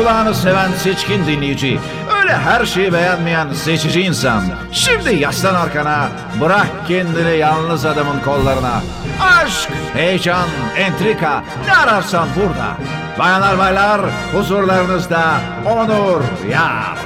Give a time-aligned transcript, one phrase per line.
[0.00, 1.80] kulağını seven seçkin dinleyici.
[2.20, 4.42] Öyle her şeyi beğenmeyen seçici insan.
[4.72, 6.08] Şimdi yaslan arkana,
[6.40, 8.82] bırak kendini yalnız adamın kollarına.
[9.20, 12.76] Aşk, heyecan, entrika ne ararsan burada.
[13.18, 14.00] Bayanlar baylar
[14.32, 15.22] huzurlarınızda
[15.66, 16.98] Onur Yar.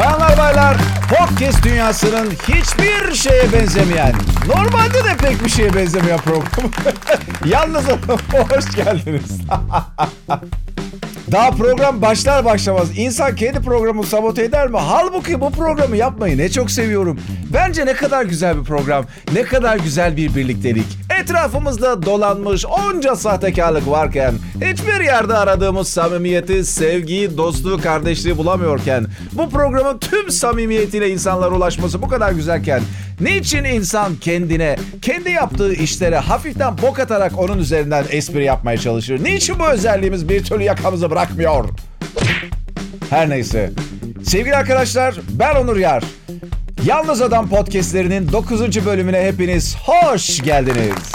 [0.00, 0.76] Bayanlar baylar,
[1.08, 4.14] podcast dünyasının hiçbir şeye benzemeyen,
[4.46, 6.70] normalde de pek bir şeye benzemeyen program.
[7.44, 7.84] Yalnız
[8.32, 9.40] hoş geldiniz.
[11.32, 14.78] Daha program başlar başlamaz insan kendi programını sabote eder mi?
[14.80, 17.20] Halbuki bu programı yapmayı ne çok seviyorum.
[17.52, 20.86] Bence ne kadar güzel bir program, ne kadar güzel bir birliktelik.
[21.20, 24.34] Etrafımızda dolanmış onca sahtekarlık varken,
[24.64, 32.08] hiçbir yerde aradığımız samimiyeti, sevgiyi, dostluğu, kardeşliği bulamıyorken, bu programın tüm samimiyetiyle insanlara ulaşması bu
[32.08, 32.82] kadar güzelken,
[33.20, 39.24] niçin insan kendine, kendi yaptığı işlere hafiften bok atarak onun üzerinden espri yapmaya çalışır?
[39.24, 41.68] Niçin bu özelliğimiz bir türlü yakamızı bırakmıyor?
[43.10, 43.70] Her neyse.
[44.24, 46.04] Sevgili arkadaşlar ben Onur Yar.
[46.86, 48.86] Yalnız Adam podcastlerinin 9.
[48.86, 51.12] bölümüne hepiniz hoş geldiniz.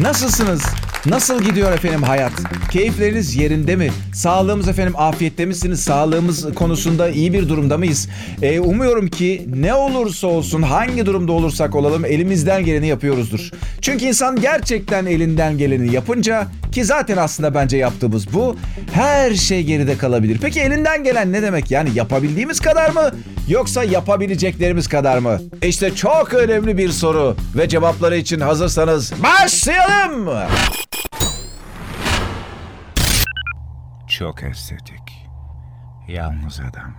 [0.00, 0.62] Nasılsınız?
[1.06, 2.32] Nasıl gidiyor efendim hayat?
[2.70, 3.90] Keyifleriniz yerinde mi?
[4.14, 5.80] Sağlığımız efendim afiyette misiniz?
[5.80, 8.08] Sağlığımız konusunda iyi bir durumda mıyız?
[8.42, 13.50] Ee, umuyorum ki ne olursa olsun hangi durumda olursak olalım elimizden geleni yapıyoruzdur.
[13.80, 18.56] Çünkü insan gerçekten elinden geleni yapınca ki zaten aslında bence yaptığımız bu
[18.92, 20.38] her şey geride kalabilir.
[20.42, 21.70] Peki elinden gelen ne demek?
[21.70, 23.10] Yani yapabildiğimiz kadar mı?
[23.48, 25.40] Yoksa yapabileceklerimiz kadar mı?
[25.62, 30.28] İşte çok önemli bir soru ve cevapları için hazırsanız başlayalım.
[34.20, 35.28] Çok estetik.
[36.08, 36.94] Yalnız adam.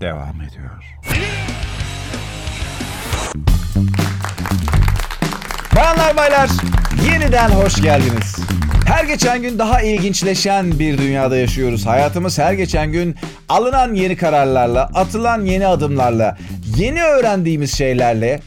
[0.00, 0.98] Devam ediyor.
[5.76, 6.50] Bayanlar baylar
[7.06, 8.36] yeniden hoş geldiniz.
[8.86, 11.86] Her geçen gün daha ilginçleşen bir dünyada yaşıyoruz.
[11.86, 13.16] Hayatımız her geçen gün
[13.48, 16.38] alınan yeni kararlarla, atılan yeni adımlarla,
[16.76, 18.40] yeni öğrendiğimiz şeylerle,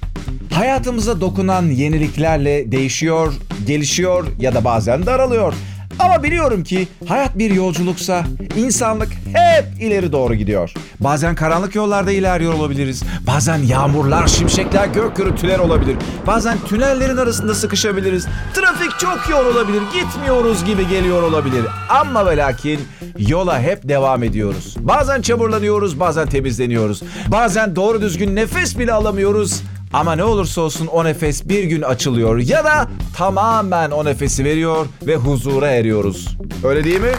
[0.54, 3.34] hayatımıza dokunan yeniliklerle değişiyor,
[3.68, 5.54] gelişiyor ya da bazen daralıyor.
[6.00, 8.24] Ama biliyorum ki hayat bir yolculuksa
[8.56, 10.74] insanlık hep ileri doğru gidiyor.
[11.00, 13.04] Bazen karanlık yollarda ilerliyor olabiliriz.
[13.28, 15.98] Bazen yağmurlar, şimşekler, gök gürültüler olabilir.
[16.28, 18.28] Bazen tünellerin arasında sıkışabiliriz.
[18.54, 19.82] Trafik çok yoğun olabilir.
[19.94, 21.66] Gitmiyoruz gibi geliyor olabilir.
[21.90, 22.80] Ama ve lakin
[23.18, 24.76] yola hep devam ediyoruz.
[24.80, 27.02] Bazen çamurlanıyoruz, bazen temizleniyoruz.
[27.28, 29.62] Bazen doğru düzgün nefes bile alamıyoruz.
[29.94, 32.88] Ama ne olursa olsun o nefes bir gün açılıyor ya da
[33.18, 36.38] tamamen o nefesi veriyor ve huzura eriyoruz.
[36.64, 37.12] Öyle değil mi?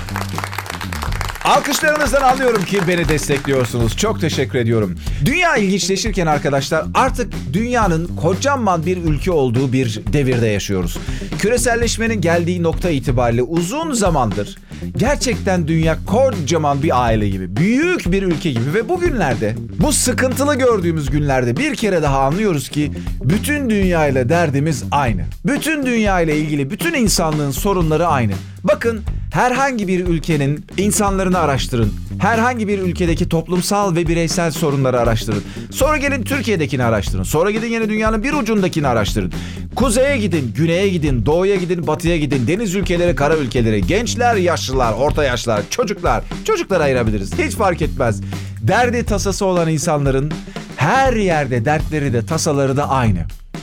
[1.44, 3.96] Alkışlarınızdan anlıyorum ki beni destekliyorsunuz.
[3.96, 4.98] Çok teşekkür ediyorum.
[5.24, 10.98] Dünya ilginçleşirken arkadaşlar artık dünyanın kocaman bir ülke olduğu bir devirde yaşıyoruz.
[11.38, 14.56] Küreselleşmenin geldiği nokta itibariyle uzun zamandır
[14.96, 21.10] gerçekten dünya kocaman bir aile gibi, büyük bir ülke gibi ve bugünlerde bu sıkıntılı gördüğümüz
[21.10, 22.92] günlerde bir kere daha anlıyoruz ki
[23.24, 25.24] bütün dünya ile derdimiz aynı.
[25.46, 28.32] Bütün dünya ile ilgili bütün insanlığın sorunları aynı.
[28.64, 29.00] Bakın
[29.32, 31.92] herhangi bir ülkenin insanlarını araştırın.
[32.18, 35.42] Herhangi bir ülkedeki toplumsal ve bireysel sorunları araştırın.
[35.70, 37.22] Sonra gelin Türkiye'dekini araştırın.
[37.22, 39.32] Sonra gidin yine dünyanın bir ucundakini araştırın.
[39.76, 42.46] Kuzeye gidin, güneye gidin, doğuya gidin, batıya gidin.
[42.46, 46.24] Deniz ülkeleri, kara ülkeleri, gençler, yaşlılar, orta yaşlar, çocuklar.
[46.44, 47.38] Çocuklara ayırabiliriz.
[47.38, 48.20] Hiç fark etmez.
[48.60, 50.32] Derdi tasası olan insanların
[50.76, 53.18] her yerde dertleri de tasaları da aynı.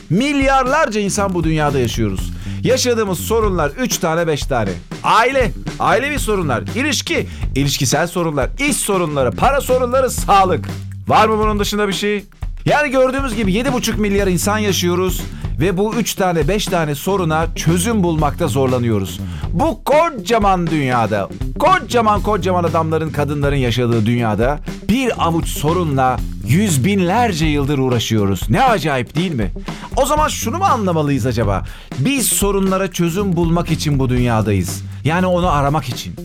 [0.09, 2.31] Milyarlarca insan bu dünyada yaşıyoruz.
[2.63, 4.69] Yaşadığımız sorunlar 3 tane 5 tane.
[5.03, 10.65] Aile, ailevi sorunlar, ilişki, ilişkisel sorunlar, iş sorunları, para sorunları, sağlık.
[11.07, 12.25] Var mı bunun dışında bir şey?
[12.65, 15.21] Yani gördüğümüz gibi 7,5 milyar insan yaşıyoruz
[15.59, 19.19] ve bu 3 tane 5 tane soruna çözüm bulmakta zorlanıyoruz.
[19.53, 21.29] Bu kocaman dünyada,
[21.59, 26.17] kocaman kocaman adamların kadınların yaşadığı dünyada bir avuç sorunla
[26.49, 28.49] yüz binlerce yıldır uğraşıyoruz.
[28.49, 29.51] Ne acayip değil mi?
[29.95, 31.65] O zaman şunu mu anlamalıyız acaba?
[31.99, 34.83] Biz sorunlara çözüm bulmak için bu dünyadayız.
[35.03, 36.15] Yani onu aramak için.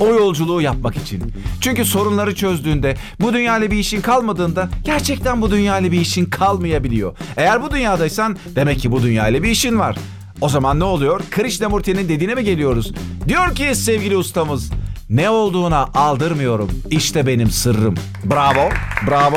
[0.00, 1.22] O yolculuğu yapmak için.
[1.60, 7.16] Çünkü sorunları çözdüğünde, bu dünyayla bir işin kalmadığında gerçekten bu dünyayla bir işin kalmayabiliyor.
[7.36, 9.96] Eğer bu dünyadaysan demek ki bu dünyayla bir işin var.
[10.40, 11.20] O zaman ne oluyor?
[11.30, 12.92] Krishnamurti'nin dediğine mi geliyoruz?
[13.28, 14.70] Diyor ki sevgili ustamız,
[15.10, 16.70] ne olduğuna aldırmıyorum.
[16.90, 17.94] İşte benim sırrım.
[18.24, 18.68] Bravo,
[19.06, 19.36] bravo.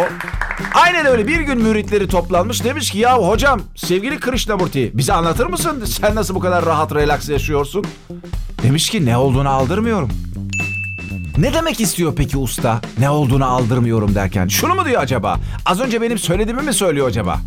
[0.73, 5.83] Aynen öyle bir gün müritleri toplanmış demiş ki ya hocam sevgili Krishnamurti bize anlatır mısın?
[5.85, 7.85] Sen nasıl bu kadar rahat relax yaşıyorsun?
[8.63, 10.09] Demiş ki ne olduğunu aldırmıyorum.
[11.37, 12.81] Ne demek istiyor peki usta?
[12.99, 14.47] Ne olduğunu aldırmıyorum derken.
[14.47, 15.39] Şunu mu diyor acaba?
[15.65, 17.39] Az önce benim söylediğimi mi söylüyor acaba?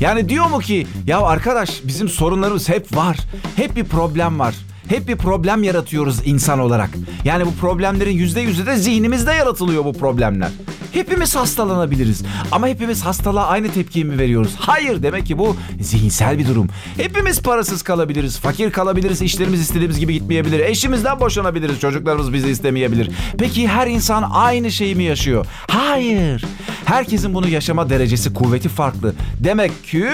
[0.00, 3.16] Yani diyor mu ki ya arkadaş bizim sorunlarımız hep var.
[3.56, 4.54] Hep bir problem var.
[4.88, 6.90] Hep bir problem yaratıyoruz insan olarak.
[7.24, 10.50] Yani bu problemlerin yüzde yüzü de zihnimizde yaratılıyor bu problemler.
[10.92, 12.22] Hepimiz hastalanabiliriz.
[12.52, 14.54] Ama hepimiz hastalığa aynı tepkiyi mi veriyoruz?
[14.58, 16.68] Hayır demek ki bu zihinsel bir durum.
[16.96, 20.60] Hepimiz parasız kalabiliriz, fakir kalabiliriz, işlerimiz istediğimiz gibi gitmeyebilir.
[20.60, 23.10] Eşimizden boşanabiliriz, çocuklarımız bizi istemeyebilir.
[23.38, 25.46] Peki her insan aynı şeyi mi yaşıyor?
[25.68, 26.44] Hayır.
[26.84, 29.14] Herkesin bunu yaşama derecesi, kuvveti farklı.
[29.40, 30.06] Demek ki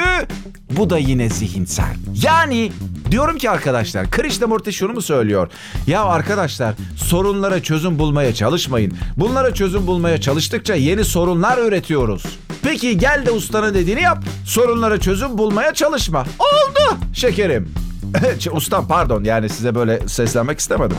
[0.71, 1.95] bu da yine zihinsel.
[2.23, 2.73] Yani
[3.13, 5.49] diyorum ki arkadaşlar, Krishnamurti şunu mu söylüyor?
[5.87, 8.93] Ya arkadaşlar sorunlara çözüm bulmaya çalışmayın.
[9.17, 12.23] Bunlara çözüm bulmaya çalıştıkça yeni sorunlar üretiyoruz.
[12.63, 14.25] Peki gel de ustanın dediğini yap.
[14.47, 16.21] Sorunlara çözüm bulmaya çalışma.
[16.21, 17.69] Oldu şekerim.
[18.53, 20.97] Ustam pardon yani size böyle seslenmek istemedim.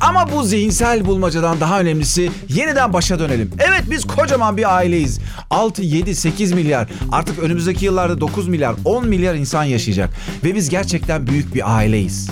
[0.00, 3.50] Ama bu zihinsel bulmacadan daha önemlisi yeniden başa dönelim.
[3.58, 5.20] Evet biz kocaman bir aileyiz.
[5.50, 10.10] 6, 7, 8 milyar artık önümüzdeki yıllarda 9 milyar 10 milyar insan yaşayacak.
[10.44, 12.30] Ve biz gerçekten büyük bir aileyiz.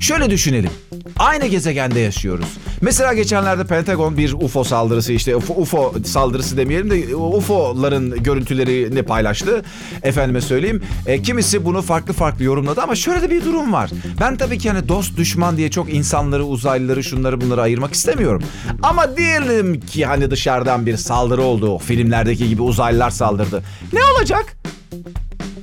[0.00, 0.70] Şöyle düşünelim.
[1.18, 2.48] Aynı gezegende yaşıyoruz.
[2.80, 9.64] Mesela geçenlerde Pentagon bir UFO saldırısı işte UFO, saldırısı demeyelim de UFO'ların görüntülerini paylaştı.
[10.02, 10.82] Efendime söyleyeyim.
[11.06, 13.90] E, kimisi bunu farklı farklı yorumladı ama şöyle de bir durum var.
[14.20, 18.42] Ben tabii ki hani dost düşman diye çok insanları, uzaylıları, şunları bunları ayırmak istemiyorum.
[18.82, 21.78] Ama diyelim ki hani dışarıdan bir saldırı oldu.
[21.78, 23.62] Filmlerdeki gibi uzaylılar saldırdı.
[23.92, 24.56] Ne olacak?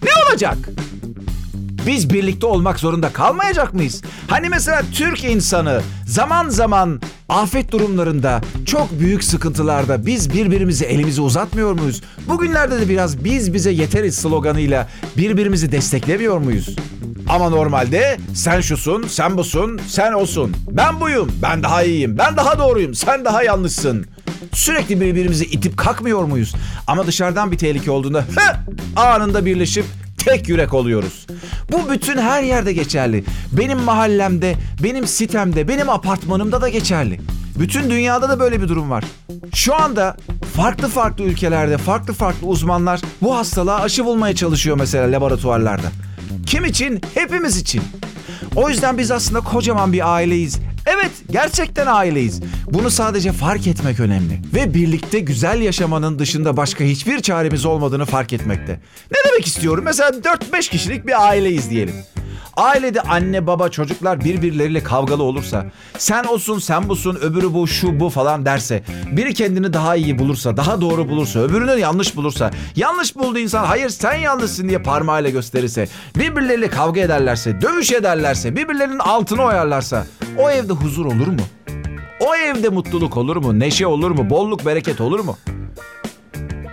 [0.04, 0.58] Ne olacak?
[1.88, 4.02] Biz birlikte olmak zorunda kalmayacak mıyız?
[4.28, 11.74] Hani mesela Türk insanı zaman zaman afet durumlarında çok büyük sıkıntılarda biz birbirimize elimizi uzatmıyor
[11.74, 12.02] muyuz?
[12.28, 14.88] Bugünlerde de biraz biz bize yeteriz sloganıyla
[15.18, 16.76] birbirimizi desteklemiyor muyuz?
[17.30, 20.56] Ama normalde sen şusun, sen busun, sen olsun.
[20.72, 24.06] Ben buyum, ben daha iyiyim, ben daha doğruyum, sen daha yanlışsın.
[24.54, 26.56] Sürekli birbirimizi itip kalkmıyor muyuz?
[26.88, 28.24] Ama dışarıdan bir tehlike olduğunda
[28.96, 29.86] anında birleşip
[30.18, 31.28] tek yürek oluyoruz.
[31.72, 33.24] Bu bütün her yerde geçerli.
[33.52, 37.20] Benim mahallemde, benim sitemde, benim apartmanımda da geçerli.
[37.60, 39.04] Bütün dünyada da böyle bir durum var.
[39.54, 40.18] Şu anda
[40.56, 45.88] farklı farklı ülkelerde farklı farklı uzmanlar bu hastalığa aşı bulmaya çalışıyor mesela laboratuvarlarda.
[46.46, 47.02] Kim için?
[47.14, 47.82] Hepimiz için.
[48.56, 50.60] O yüzden biz aslında kocaman bir aileyiz.
[50.86, 52.42] Evet, gerçekten aileyiz.
[52.66, 54.42] Bunu sadece fark etmek önemli.
[54.54, 58.80] Ve birlikte güzel yaşamanın dışında başka hiçbir çaremiz olmadığını fark etmekte.
[59.12, 59.84] Ne demek istiyorum?
[59.86, 61.96] Mesela 4-5 kişilik bir aileyiz diyelim.
[62.58, 65.66] Ailede anne baba çocuklar birbirleriyle kavgalı olursa
[65.98, 70.58] sen olsun sen busun öbürü bu şu bu falan derse biri kendini daha iyi bulursa
[70.58, 75.88] daha doğru bulursa öbürünü yanlış bulursa yanlış bulduğu insan hayır sen yanlışsın diye parmağıyla gösterirse
[76.16, 80.06] birbirleriyle kavga ederlerse dövüş ederlerse birbirlerinin altını oyarlarsa
[80.38, 81.42] o evde huzur olur mu?
[82.20, 83.60] O evde mutluluk olur mu?
[83.60, 84.30] Neşe olur mu?
[84.30, 85.38] Bolluk bereket olur mu?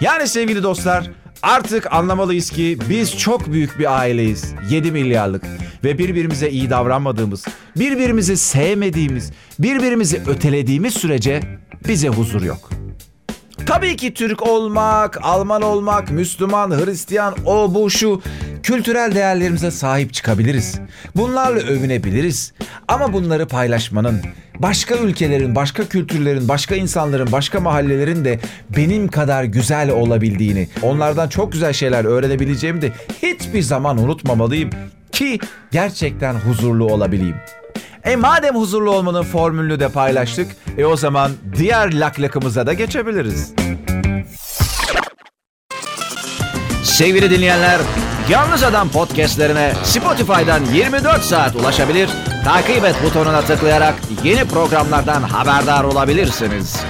[0.00, 1.10] Yani sevgili dostlar
[1.42, 4.54] Artık anlamalıyız ki biz çok büyük bir aileyiz.
[4.70, 5.44] 7 milyarlık
[5.84, 7.44] ve birbirimize iyi davranmadığımız,
[7.76, 11.40] birbirimizi sevmediğimiz, birbirimizi ötelediğimiz sürece
[11.88, 12.81] bize huzur yok.
[13.66, 18.22] Tabii ki Türk olmak, Alman olmak, Müslüman, Hristiyan, o bu şu
[18.62, 20.78] kültürel değerlerimize sahip çıkabiliriz.
[21.16, 22.52] Bunlarla övünebiliriz.
[22.88, 24.20] Ama bunları paylaşmanın,
[24.58, 28.40] başka ülkelerin, başka kültürlerin, başka insanların, başka mahallelerin de
[28.76, 32.92] benim kadar güzel olabildiğini, onlardan çok güzel şeyler öğrenebileceğimi de
[33.22, 34.70] hiçbir zaman unutmamalıyım
[35.12, 35.38] ki
[35.70, 37.36] gerçekten huzurlu olabileyim.
[38.04, 43.54] E madem huzurlu olmanın formülünü de paylaştık, e o zaman diğer laklakımıza da geçebiliriz.
[46.82, 47.80] Sevgili dinleyenler,
[48.28, 52.10] Yalnız Adam podcastlerine Spotify'dan 24 saat ulaşabilir,
[52.44, 53.94] takip et butonuna tıklayarak
[54.24, 56.80] yeni programlardan haberdar olabilirsiniz.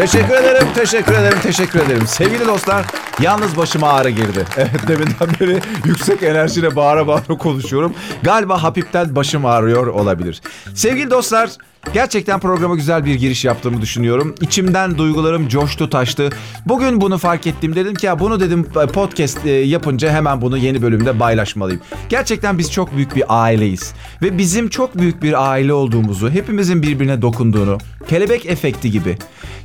[0.00, 2.06] Teşekkür ederim, teşekkür ederim, teşekkür ederim.
[2.06, 2.86] Sevgili dostlar,
[3.20, 4.44] yalnız başıma ağrı girdi.
[4.56, 7.94] Evet, deminden beri yüksek enerjiyle bağıra bağıra konuşuyorum.
[8.22, 10.40] Galiba hafiften başım ağrıyor olabilir.
[10.74, 11.50] Sevgili dostlar,
[11.94, 14.34] Gerçekten programa güzel bir giriş yaptığımı düşünüyorum.
[14.40, 16.30] İçimden duygularım coştu taştı.
[16.66, 17.74] Bugün bunu fark ettim.
[17.74, 21.80] Dedim ki ya bunu dedim podcast e, yapınca hemen bunu yeni bölümde paylaşmalıyım.
[22.08, 23.94] Gerçekten biz çok büyük bir aileyiz.
[24.22, 27.78] Ve bizim çok büyük bir aile olduğumuzu, hepimizin birbirine dokunduğunu,
[28.08, 29.18] kelebek efekti gibi.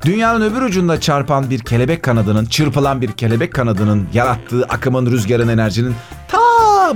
[0.06, 5.96] Dünyanın öbür ucunda çarpan bir kelebek kanadının, çırpılan bir kelebek kanadının yarattığı akımın, rüzgarın, enerjinin
[6.28, 6.40] ta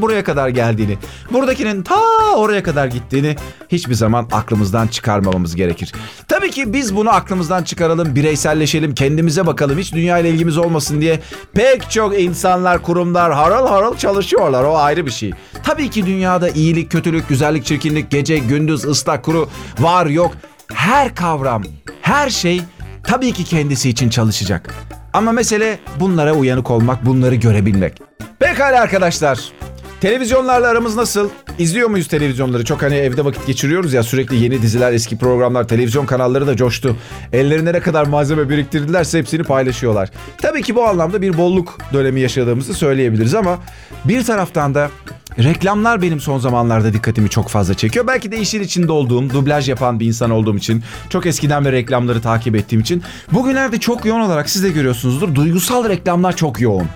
[0.01, 0.97] buraya kadar geldiğini,
[1.31, 1.99] buradakinin ta
[2.35, 3.35] oraya kadar gittiğini
[3.69, 5.93] hiçbir zaman aklımızdan çıkarmamamız gerekir.
[6.27, 11.19] Tabii ki biz bunu aklımızdan çıkaralım, bireyselleşelim, kendimize bakalım, hiç dünya ile ilgimiz olmasın diye
[11.53, 14.63] pek çok insanlar, kurumlar harıl harıl çalışıyorlar.
[14.63, 15.31] O ayrı bir şey.
[15.63, 20.31] Tabii ki dünyada iyilik, kötülük, güzellik, çirkinlik, gece, gündüz, ıslak, kuru var yok.
[20.73, 21.63] Her kavram,
[22.01, 22.61] her şey
[23.09, 24.73] tabii ki kendisi için çalışacak.
[25.13, 28.01] Ama mesele bunlara uyanık olmak, bunları görebilmek.
[28.39, 29.39] Pekala arkadaşlar.
[30.01, 31.29] Televizyonlarla aramız nasıl?
[31.59, 32.65] İzliyor muyuz televizyonları?
[32.65, 36.95] Çok hani evde vakit geçiriyoruz ya sürekli yeni diziler, eski programlar, televizyon kanalları da coştu.
[37.33, 40.09] Ellerine ne kadar malzeme biriktirdilerse hepsini paylaşıyorlar.
[40.37, 43.59] Tabii ki bu anlamda bir bolluk dönemi yaşadığımızı söyleyebiliriz ama
[44.05, 44.89] bir taraftan da
[45.43, 48.07] Reklamlar benim son zamanlarda dikkatimi çok fazla çekiyor.
[48.07, 52.21] Belki de işin içinde olduğum, dublaj yapan bir insan olduğum için, çok eskiden beri reklamları
[52.21, 53.03] takip ettiğim için.
[53.31, 55.35] Bugünlerde çok yoğun olarak siz de görüyorsunuzdur.
[55.35, 56.87] Duygusal reklamlar çok yoğun.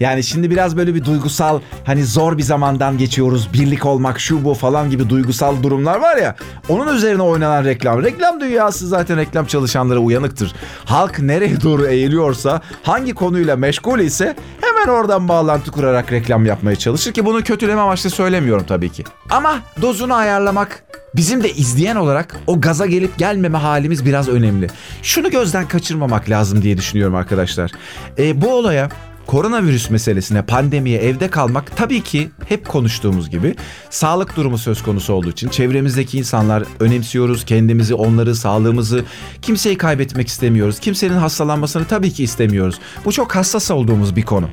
[0.00, 3.48] Yani şimdi biraz böyle bir duygusal hani zor bir zamandan geçiyoruz.
[3.52, 6.36] Birlik olmak şu bu falan gibi duygusal durumlar var ya.
[6.68, 8.02] Onun üzerine oynanan reklam.
[8.02, 10.52] Reklam dünyası zaten reklam çalışanları uyanıktır.
[10.84, 17.12] Halk nereye doğru eğiliyorsa hangi konuyla meşgul ise hemen oradan bağlantı kurarak reklam yapmaya çalışır
[17.12, 19.04] ki bunu kötüleme amaçlı söylemiyorum tabii ki.
[19.30, 20.84] Ama dozunu ayarlamak
[21.16, 24.66] Bizim de izleyen olarak o gaza gelip gelmeme halimiz biraz önemli.
[25.02, 27.70] Şunu gözden kaçırmamak lazım diye düşünüyorum arkadaşlar.
[28.18, 28.88] E, bu olaya
[29.30, 33.54] koronavirüs meselesine, pandemiye, evde kalmak tabii ki hep konuştuğumuz gibi
[33.90, 39.04] sağlık durumu söz konusu olduğu için çevremizdeki insanlar önemsiyoruz kendimizi, onları, sağlığımızı.
[39.42, 40.80] Kimseyi kaybetmek istemiyoruz.
[40.80, 42.78] Kimsenin hastalanmasını tabii ki istemiyoruz.
[43.04, 44.48] Bu çok hassas olduğumuz bir konu.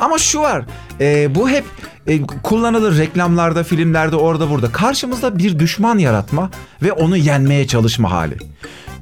[0.00, 0.64] Ama şu var,
[1.00, 1.64] e, bu hep
[2.06, 4.72] e, kullanılır reklamlarda, filmlerde, orada burada.
[4.72, 6.50] Karşımızda bir düşman yaratma
[6.82, 8.36] ve onu yenmeye çalışma hali.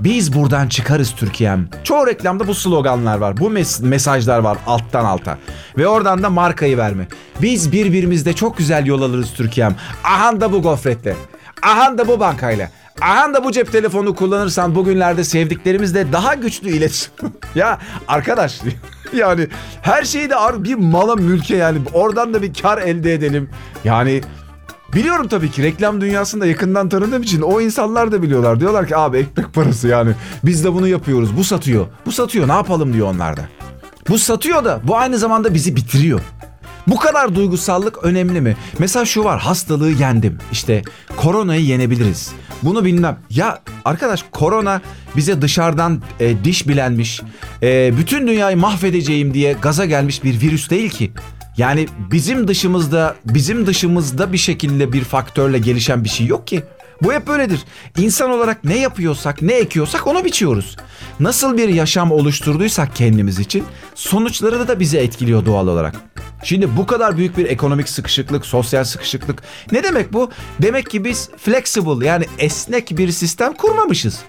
[0.01, 1.69] Biz buradan çıkarız Türkiye'm.
[1.85, 3.37] Çoğu reklamda bu sloganlar var.
[3.37, 5.39] Bu mes- mesajlar var alttan alta.
[5.79, 7.09] Ve oradan da markayı verme.
[7.43, 9.75] Biz birbirimizde çok güzel yol alırız Türkiye'm.
[10.05, 11.17] Ahan da bu gofretle.
[11.63, 12.71] Ahan da bu bankayla.
[13.03, 17.13] Ahan da bu cep telefonu kullanırsan bugünlerde sevdiklerimizle daha güçlü iletişim.
[17.55, 18.61] ya arkadaş
[19.17, 19.49] yani
[19.83, 20.35] her şeyi de
[20.65, 23.51] bir mala mülke yani oradan da bir kar elde edelim.
[23.85, 24.21] Yani
[24.95, 28.61] Biliyorum tabii ki reklam dünyasında yakından tanıdığım için o insanlar da biliyorlar.
[28.61, 30.13] Diyorlar ki abi ekmek parası yani.
[30.45, 31.37] Biz de bunu yapıyoruz.
[31.37, 31.87] Bu satıyor.
[32.07, 33.49] Bu satıyor ne yapalım diyor onlar da.
[34.09, 36.21] Bu satıyor da bu aynı zamanda bizi bitiriyor.
[36.87, 38.57] Bu kadar duygusallık önemli mi?
[38.79, 40.39] Mesela şu var hastalığı yendim.
[40.53, 40.83] İşte
[41.17, 42.33] koronayı yenebiliriz.
[42.63, 43.19] Bunu bilmem.
[43.31, 44.81] Ya arkadaş korona
[45.17, 47.21] bize dışarıdan e, diş bilenmiş,
[47.63, 51.13] e, bütün dünyayı mahvedeceğim diye gaza gelmiş bir virüs değil ki.
[51.57, 56.63] Yani bizim dışımızda, bizim dışımızda bir şekilde bir faktörle gelişen bir şey yok ki.
[57.03, 57.61] Bu hep böyledir.
[57.99, 60.77] İnsan olarak ne yapıyorsak, ne ekiyorsak onu biçiyoruz.
[61.21, 65.95] Nasıl bir yaşam oluşturduysak kendimiz için sonuçları da bizi etkiliyor doğal olarak.
[66.45, 70.31] Şimdi bu kadar büyük bir ekonomik sıkışıklık, sosyal sıkışıklık ne demek bu?
[70.63, 74.21] Demek ki biz flexible yani esnek bir sistem kurmamışız.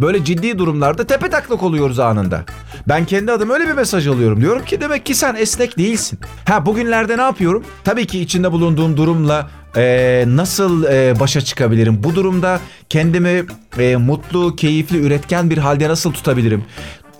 [0.00, 2.44] Böyle ciddi durumlarda tepe taklak oluyoruz anında.
[2.88, 4.40] Ben kendi adım öyle bir mesaj alıyorum.
[4.40, 6.18] Diyorum ki demek ki sen esnek değilsin.
[6.44, 7.64] Ha bugünlerde ne yapıyorum?
[7.84, 12.04] Tabii ki içinde bulunduğum durumla e, nasıl e, başa çıkabilirim?
[12.04, 13.44] Bu durumda kendimi
[13.78, 16.64] e, mutlu, keyifli, üretken bir halde nasıl tutabilirim?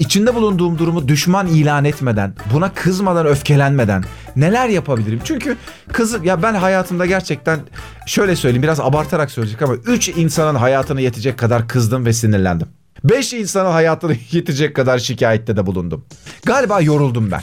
[0.00, 4.04] İçinde bulunduğum durumu düşman ilan etmeden, buna kızmadan, öfkelenmeden
[4.37, 5.21] neler yapabilirim?
[5.25, 5.57] Çünkü
[5.92, 7.61] kız ya ben hayatımda gerçekten
[8.07, 12.69] şöyle söyleyeyim biraz abartarak söyleyecek ama 3 insanın hayatını yetecek kadar kızdım ve sinirlendim.
[13.04, 16.04] 5 insanın hayatını yetecek kadar şikayette de bulundum.
[16.45, 17.42] Galiba yoruldum ben.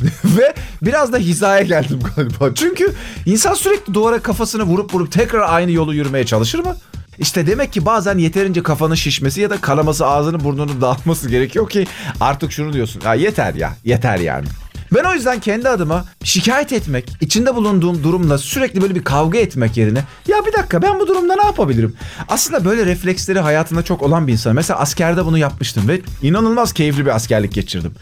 [0.24, 2.54] Ve biraz da hizaya geldim galiba.
[2.54, 2.94] Çünkü
[3.26, 6.76] insan sürekli duvara kafasını vurup vurup tekrar aynı yolu yürümeye çalışır mı?
[7.18, 11.86] İşte demek ki bazen yeterince kafanın şişmesi ya da kanaması ağzını burnunu dağıtması gerekiyor ki
[12.20, 13.02] artık şunu diyorsun.
[13.04, 14.46] Ya yeter ya yeter yani.
[14.94, 19.76] Ben o yüzden kendi adıma şikayet etmek, içinde bulunduğum durumla sürekli böyle bir kavga etmek
[19.76, 21.96] yerine ya bir dakika ben bu durumda ne yapabilirim?
[22.28, 24.54] Aslında böyle refleksleri hayatında çok olan bir insan.
[24.54, 27.92] Mesela askerde bunu yapmıştım ve inanılmaz keyifli bir askerlik geçirdim.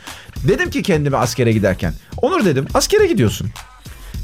[0.48, 1.94] Dedim ki kendime askere giderken.
[2.16, 3.50] Onur dedim askere gidiyorsun.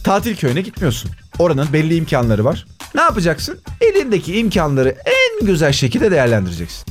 [0.05, 1.11] Tatil köyüne gitmiyorsun.
[1.39, 2.67] Oranın belli imkanları var.
[2.95, 3.61] Ne yapacaksın?
[3.81, 6.85] Elindeki imkanları en güzel şekilde değerlendireceksin.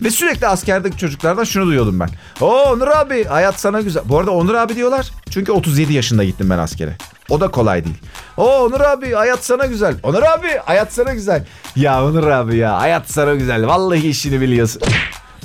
[0.00, 2.08] Ve sürekli askerdeki çocuklardan şunu duyuyordum ben.
[2.40, 4.02] O Onur abi hayat sana güzel.
[4.06, 5.10] Bu arada Onur abi diyorlar.
[5.30, 6.96] Çünkü 37 yaşında gittim ben askere.
[7.28, 7.96] O da kolay değil.
[8.36, 9.94] O Onur abi hayat sana güzel.
[10.02, 11.44] Onur abi hayat sana güzel.
[11.76, 13.66] Ya Onur abi ya hayat sana güzel.
[13.66, 14.82] Vallahi işini biliyorsun.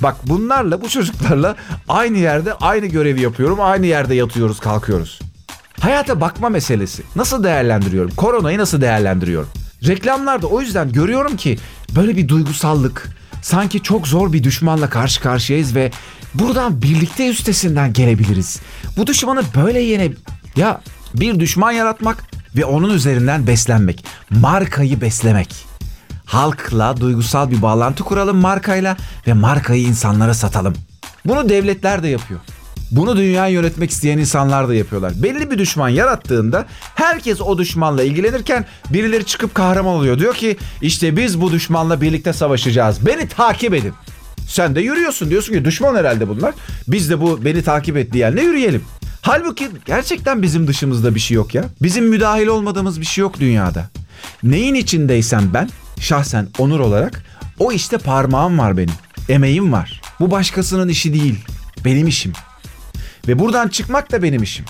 [0.02, 1.56] Bak bunlarla bu çocuklarla
[1.88, 3.60] aynı yerde aynı görevi yapıyorum.
[3.60, 5.20] Aynı yerde yatıyoruz kalkıyoruz.
[5.80, 7.02] Hayata bakma meselesi.
[7.16, 8.10] Nasıl değerlendiriyorum?
[8.10, 9.48] Koronayı nasıl değerlendiriyorum?
[9.86, 11.58] Reklamlarda o yüzden görüyorum ki
[11.96, 13.08] böyle bir duygusallık,
[13.42, 15.90] sanki çok zor bir düşmanla karşı karşıyayız ve
[16.34, 18.60] buradan birlikte üstesinden gelebiliriz.
[18.96, 20.12] Bu düşmanı böyle yene...
[20.56, 20.80] Ya
[21.14, 22.24] Bir düşman yaratmak
[22.56, 24.04] ve onun üzerinden beslenmek.
[24.30, 25.54] Markayı beslemek.
[26.24, 30.74] Halkla duygusal bir bağlantı kuralım markayla ve markayı insanlara satalım.
[31.24, 32.40] Bunu devletler de yapıyor.
[32.90, 35.12] Bunu dünyayı yönetmek isteyen insanlar da yapıyorlar.
[35.22, 40.18] Belli bir düşman yarattığında herkes o düşmanla ilgilenirken birileri çıkıp kahraman oluyor.
[40.18, 43.06] Diyor ki işte biz bu düşmanla birlikte savaşacağız.
[43.06, 43.92] Beni takip edin.
[44.48, 46.54] Sen de yürüyorsun diyorsun ki düşman herhalde bunlar.
[46.88, 48.84] Biz de bu beni takip et diyenle yürüyelim.
[49.22, 51.64] Halbuki gerçekten bizim dışımızda bir şey yok ya.
[51.82, 53.90] Bizim müdahil olmadığımız bir şey yok dünyada.
[54.42, 57.24] Neyin içindeysem ben şahsen onur olarak
[57.58, 58.94] o işte parmağım var benim.
[59.28, 60.00] Emeğim var.
[60.20, 61.38] Bu başkasının işi değil.
[61.84, 62.32] Benim işim.
[63.28, 64.64] Ve buradan çıkmak da benim işim.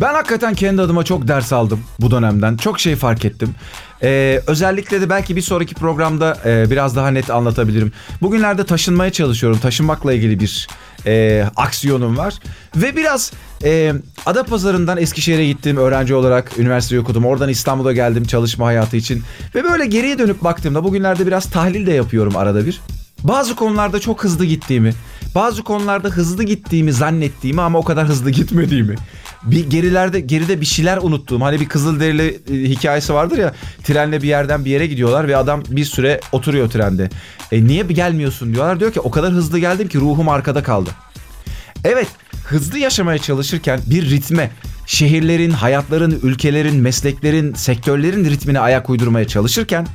[0.00, 2.56] Ben hakikaten kendi adıma çok ders aldım bu dönemden.
[2.56, 3.54] Çok şey fark ettim.
[4.02, 7.92] Ee, özellikle de belki bir sonraki programda e, biraz daha net anlatabilirim.
[8.22, 9.58] Bugünlerde taşınmaya çalışıyorum.
[9.58, 10.68] Taşınmakla ilgili bir
[11.06, 12.34] e, aksiyonum var.
[12.76, 13.32] Ve biraz
[13.64, 13.92] e,
[14.26, 16.58] Adapazarı'ndan Eskişehir'e gittim öğrenci olarak.
[16.58, 17.24] Üniversite okudum.
[17.26, 19.22] Oradan İstanbul'a geldim çalışma hayatı için.
[19.54, 22.80] Ve böyle geriye dönüp baktığımda bugünlerde biraz tahlil de yapıyorum arada bir.
[23.24, 24.94] Bazı konularda çok hızlı gittiğimi,
[25.34, 28.94] bazı konularda hızlı gittiğimi zannettiğimi ama o kadar hızlı gitmediğimi.
[29.42, 31.40] Bir gerilerde geride bir şeyler unuttuğum.
[31.40, 33.54] Hani bir Kızılderili e, hikayesi vardır ya.
[33.84, 37.10] Trenle bir yerden bir yere gidiyorlar ve adam bir süre oturuyor trende.
[37.52, 38.80] E niye gelmiyorsun diyorlar.
[38.80, 40.90] Diyor ki o kadar hızlı geldim ki ruhum arkada kaldı.
[41.84, 42.08] Evet,
[42.44, 44.50] hızlı yaşamaya çalışırken bir ritme,
[44.86, 49.86] şehirlerin, hayatların, ülkelerin, mesleklerin, sektörlerin ritmine ayak uydurmaya çalışırken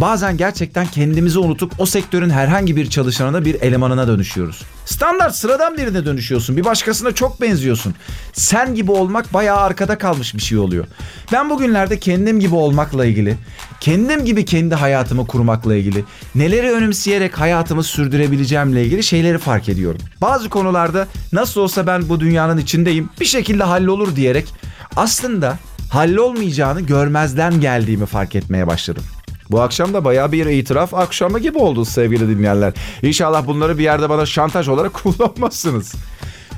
[0.00, 4.62] bazen gerçekten kendimizi unutup o sektörün herhangi bir çalışanına bir elemanına dönüşüyoruz.
[4.84, 6.56] Standart sıradan birine dönüşüyorsun.
[6.56, 7.94] Bir başkasına çok benziyorsun.
[8.32, 10.86] Sen gibi olmak bayağı arkada kalmış bir şey oluyor.
[11.32, 13.36] Ben bugünlerde kendim gibi olmakla ilgili,
[13.80, 16.04] kendim gibi kendi hayatımı kurmakla ilgili,
[16.34, 20.00] neleri önümseyerek hayatımı sürdürebileceğimle ilgili şeyleri fark ediyorum.
[20.20, 24.54] Bazı konularda nasıl olsa ben bu dünyanın içindeyim, bir şekilde hallolur diyerek
[24.96, 25.58] aslında
[25.90, 29.04] hallolmayacağını görmezden geldiğimi fark etmeye başladım.
[29.50, 32.72] Bu akşam da bayağı bir itiraf akşamı gibi oldu sevgili dinleyenler.
[33.02, 35.94] İnşallah bunları bir yerde bana şantaj olarak kullanmazsınız.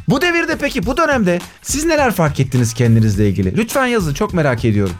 [0.09, 3.57] Bu devirde peki bu dönemde siz neler fark ettiniz kendinizle ilgili?
[3.57, 4.95] Lütfen yazın çok merak ediyorum.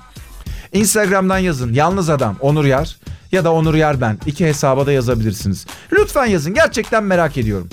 [0.73, 2.97] Instagram'dan yazın yalnız adam Onur Yar
[3.33, 5.67] ya da Onur Yar ben iki hesaba da yazabilirsiniz.
[5.93, 7.69] Lütfen yazın gerçekten merak ediyorum.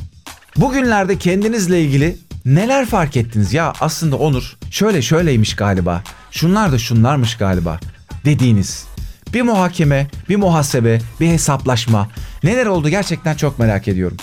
[0.58, 3.54] Bugünlerde kendinizle ilgili neler fark ettiniz?
[3.54, 6.04] Ya aslında Onur şöyle şöyleymiş galiba.
[6.32, 7.80] Şunlar da şunlarmış galiba
[8.26, 8.89] dediğiniz.
[9.34, 12.08] Bir muhakeme, bir muhasebe, bir hesaplaşma.
[12.44, 14.18] Neler oldu gerçekten çok merak ediyorum.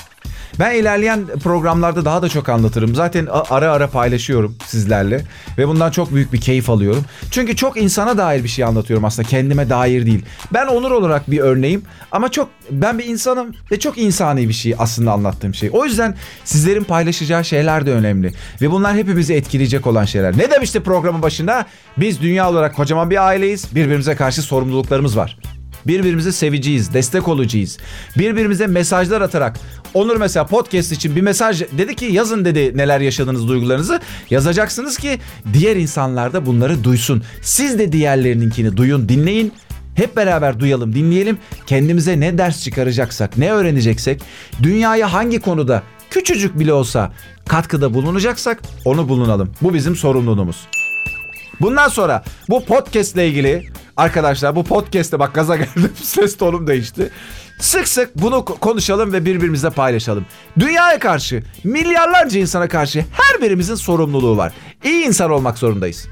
[0.59, 2.95] Ben ilerleyen programlarda daha da çok anlatırım.
[2.95, 5.25] Zaten ara ara paylaşıyorum sizlerle
[5.59, 7.05] ve bundan çok büyük bir keyif alıyorum.
[7.31, 10.25] Çünkü çok insana dair bir şey anlatıyorum aslında kendime dair değil.
[10.53, 11.83] Ben Onur olarak bir örneğim
[12.13, 15.71] ama çok ben bir insanım ve çok insani bir şey aslında anlattığım şey.
[15.73, 18.33] O yüzden sizlerin paylaşacağı şeyler de önemli
[18.63, 20.39] ve bunlar hepimizi etkileyecek olan şeyler.
[20.39, 21.67] Ne demişti programın başında?
[21.97, 23.75] Biz dünya olarak kocaman bir aileyiz.
[23.75, 25.39] Birbirimize karşı sorumluluklarımız var.
[25.89, 27.79] Birbirimizi seveceğiz, destek olacağız.
[28.19, 29.61] Birbirimize mesajlar atarak.
[29.95, 34.01] Onur mesela podcast için bir mesaj dedi ki yazın dedi neler yaşadığınız duygularınızı.
[34.31, 35.19] Yazacaksınız ki
[35.53, 37.23] diğer insanlar da bunları duysun.
[37.43, 39.53] Siz de diğerlerininkini duyun, dinleyin.
[39.95, 41.39] Hep beraber duyalım, dinleyelim.
[41.67, 44.23] Kendimize ne ders çıkaracaksak, ne öğreneceksek,
[44.63, 47.13] dünyaya hangi konuda küçücük bile olsa
[47.49, 49.53] katkıda bulunacaksak onu bulunalım.
[49.63, 50.57] Bu bizim sorumluluğumuz.
[51.61, 53.67] Bundan sonra bu podcast ile ilgili
[53.97, 57.11] Arkadaşlar bu podcast'te bak gaza geldim ses tonum değişti.
[57.61, 60.27] Sık sık bunu konuşalım ve birbirimizle paylaşalım.
[60.59, 64.53] Dünyaya karşı, milyarlarca insana karşı her birimizin sorumluluğu var.
[64.85, 66.09] İyi insan olmak zorundayız.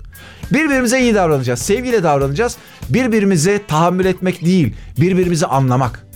[0.52, 2.56] Birbirimize iyi davranacağız, sevgiyle davranacağız.
[2.88, 6.06] Birbirimize tahammül etmek değil, birbirimizi anlamak.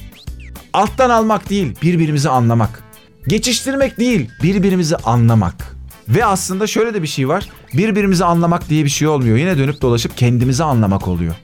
[0.72, 2.82] Alttan almak değil, birbirimizi anlamak.
[3.26, 5.76] Geçiştirmek değil, birbirimizi anlamak.
[6.08, 7.48] Ve aslında şöyle de bir şey var.
[7.74, 9.36] Birbirimizi anlamak diye bir şey olmuyor.
[9.36, 11.34] Yine dönüp dolaşıp kendimizi anlamak oluyor.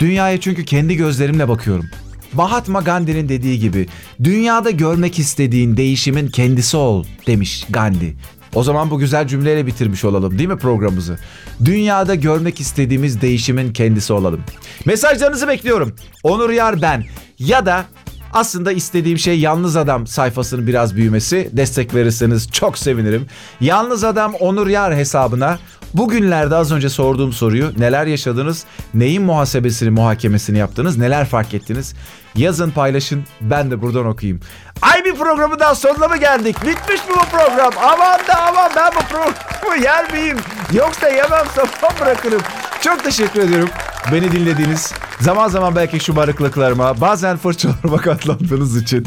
[0.00, 1.86] Dünyaya çünkü kendi gözlerimle bakıyorum.
[2.32, 3.88] Mahatma Gandhi'nin dediği gibi
[4.24, 8.16] dünyada görmek istediğin değişimin kendisi ol demiş Gandhi.
[8.54, 11.18] O zaman bu güzel cümleyle bitirmiş olalım değil mi programımızı?
[11.64, 14.40] Dünyada görmek istediğimiz değişimin kendisi olalım.
[14.84, 15.94] Mesajlarınızı bekliyorum.
[16.22, 17.04] Onur Yar ben
[17.38, 17.84] ya da
[18.32, 21.50] aslında istediğim şey Yalnız Adam sayfasının biraz büyümesi.
[21.52, 23.26] Destek verirseniz çok sevinirim.
[23.60, 25.58] Yalnız Adam Onur Yar hesabına
[25.94, 31.94] bugünlerde az önce sorduğum soruyu neler yaşadınız, neyin muhasebesini, muhakemesini yaptınız, neler fark ettiniz?
[32.36, 34.40] Yazın paylaşın ben de buradan okuyayım.
[34.82, 36.56] Ay bir programı daha sonuna mı geldik?
[36.62, 37.72] Bitmiş mi bu program?
[37.82, 40.36] Aman da aman ben bu programı yer miyim?
[40.72, 42.42] Yoksa yemem zaman bırakırım.
[42.80, 43.68] Çok teşekkür ediyorum.
[44.12, 49.06] Beni dinlediğiniz, Zaman zaman belki şımarıklıklarıma, bazen fırçalarıma katlandığınız için.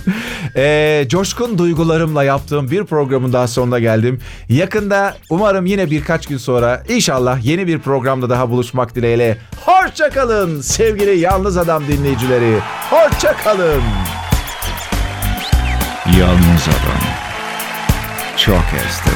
[0.55, 4.19] Ee, coşkun duygularımla yaptığım bir programın daha sonuna geldim.
[4.49, 9.37] Yakında umarım yine birkaç gün sonra inşallah yeni bir programda daha buluşmak dileğiyle.
[9.65, 12.59] Hoşçakalın sevgili Yalnız Adam dinleyicileri.
[12.89, 13.81] Hoşçakalın.
[16.19, 17.01] Yalnız adam.
[18.37, 19.08] Çok esnek.